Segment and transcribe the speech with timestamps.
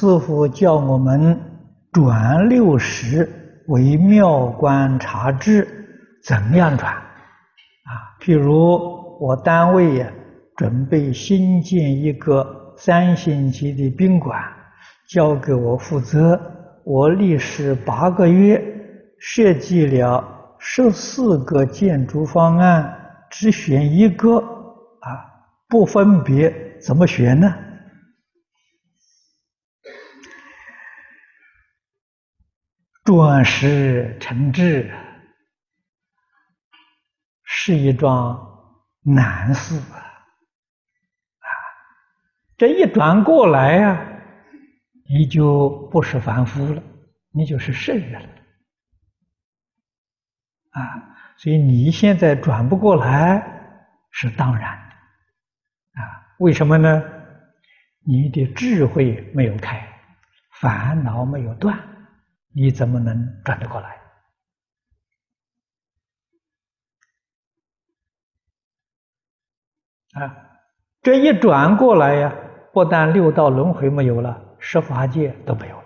[0.00, 1.38] 师父叫我们
[1.92, 3.28] 转六十
[3.66, 5.68] 为妙观察智，
[6.24, 6.90] 怎么样转？
[6.90, 8.80] 啊，譬如
[9.20, 10.10] 我单位呀，
[10.56, 14.40] 准备新建一个三星级的宾馆，
[15.10, 16.40] 交给我负责，
[16.82, 18.58] 我历时八个月，
[19.18, 20.24] 设计了
[20.58, 22.90] 十四个建筑方案，
[23.28, 25.28] 只选一个，啊，
[25.68, 27.54] 不分别，怎么选呢？
[33.02, 34.94] 转识成智
[37.44, 38.38] 是一桩
[39.02, 39.96] 难事啊！
[39.96, 41.48] 啊，
[42.58, 44.06] 这一转过来、啊，
[45.08, 46.82] 你就不是凡夫了，
[47.32, 48.28] 你就是圣人了
[50.72, 51.16] 啊！
[51.38, 53.42] 所以你现在转不过来
[54.10, 56.04] 是当然的啊？
[56.38, 57.02] 为什么呢？
[58.06, 59.86] 你的智慧没有开，
[60.60, 61.89] 烦恼没有断。
[62.52, 64.00] 你怎么能转得过来？
[70.12, 70.58] 啊，
[71.02, 72.34] 这一转过来呀，
[72.72, 75.84] 不但六道轮回没有了，十法界都没有了。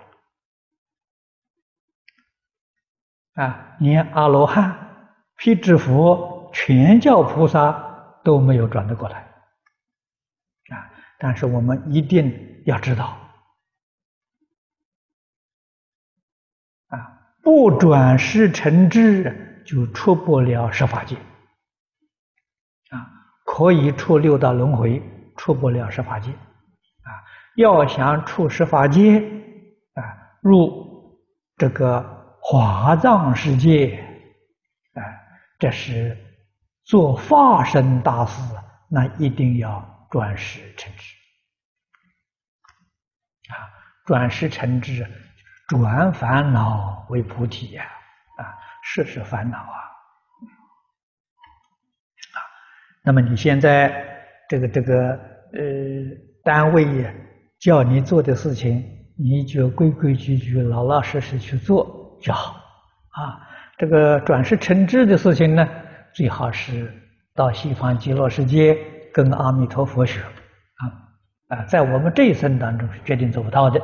[3.43, 9.19] 啊，连阿罗汉、辟支佛、全教菩萨都没有转得过来。
[10.69, 13.24] 啊，但是我们一定要知道。
[17.45, 21.15] 不转世成智，就出不了十法界。
[22.89, 23.05] 啊，
[23.45, 24.99] 可以出六道轮回，
[25.37, 26.31] 出不了十法界。
[26.31, 27.09] 啊，
[27.55, 29.19] 要想出十法界，
[29.93, 30.01] 啊，
[30.41, 31.19] 入
[31.55, 32.03] 这个
[32.41, 34.03] 华藏世界，
[34.95, 35.05] 啊，
[35.59, 36.17] 这是
[36.83, 38.41] 做化身大事，
[38.89, 41.15] 那一定要转世成智。
[43.53, 43.69] 啊，
[44.07, 45.07] 转世成智。
[45.67, 47.83] 转烦恼为菩提呀！
[48.37, 49.77] 啊，事事烦恼啊！
[52.33, 52.37] 啊，
[53.03, 54.05] 那么你现在
[54.47, 55.11] 这个这个
[55.53, 55.59] 呃
[56.43, 56.85] 单位
[57.59, 58.83] 叫你做的事情，
[59.17, 62.53] 你就规规矩矩、老老实实去做就好。
[63.09, 63.41] 啊，
[63.77, 65.67] 这个转世成智的事情呢，
[66.13, 66.93] 最好是
[67.33, 68.77] 到西方极乐世界
[69.11, 70.21] 跟阿弥陀佛学。
[70.21, 70.83] 啊
[71.47, 73.81] 啊，在我们这一生当中是决定做不到的。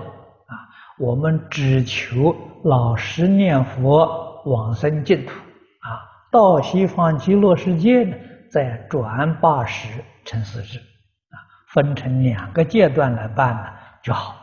[0.97, 6.01] 我们只求老实念佛，往生净土啊！
[6.31, 8.15] 到西方极乐世界呢，
[8.51, 11.35] 再转八十成四智啊，
[11.67, 13.65] 分成两个阶段来办呢
[14.03, 14.35] 就好。